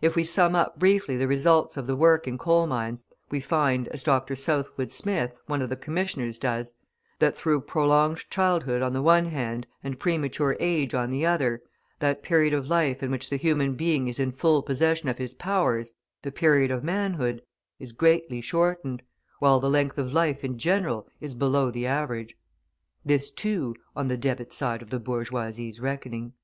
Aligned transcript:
If 0.00 0.14
we 0.14 0.22
sum 0.22 0.54
up 0.54 0.78
briefly 0.78 1.16
the 1.16 1.26
results 1.26 1.76
of 1.76 1.88
the 1.88 1.96
work 1.96 2.28
in 2.28 2.38
coal 2.38 2.68
mines, 2.68 3.02
we 3.30 3.40
find, 3.40 3.88
as 3.88 4.04
Dr. 4.04 4.36
Southwood 4.36 4.92
Smith, 4.92 5.34
one 5.46 5.60
of 5.60 5.70
the 5.70 5.76
commissioners, 5.76 6.38
does, 6.38 6.74
that 7.18 7.36
through 7.36 7.62
prolonged 7.62 8.30
childhood 8.30 8.80
on 8.80 8.92
the 8.92 9.02
one 9.02 9.24
hand 9.24 9.66
and 9.82 9.98
premature 9.98 10.56
age 10.60 10.94
on 10.94 11.10
the 11.10 11.26
other, 11.26 11.64
that 11.98 12.22
period 12.22 12.52
of 12.52 12.68
life 12.68 13.02
in 13.02 13.10
which 13.10 13.28
the 13.28 13.38
human 13.38 13.74
being 13.74 14.06
is 14.06 14.20
in 14.20 14.30
full 14.30 14.62
possession 14.62 15.08
of 15.08 15.18
his 15.18 15.34
powers, 15.34 15.90
the 16.22 16.30
period 16.30 16.70
of 16.70 16.84
manhood, 16.84 17.42
is 17.80 17.90
greatly 17.90 18.40
shortened, 18.40 19.02
while 19.40 19.58
the 19.58 19.68
length 19.68 19.98
of 19.98 20.12
life 20.12 20.44
in 20.44 20.56
general 20.58 21.08
is 21.20 21.34
below 21.34 21.72
the 21.72 21.86
average. 21.88 22.38
This, 23.04 23.32
too, 23.32 23.74
on 23.96 24.06
the 24.06 24.16
debit 24.16 24.52
side 24.52 24.80
of 24.80 24.90
the 24.90 25.00
bourgeoisie's 25.00 25.80
reckoning! 25.80 26.34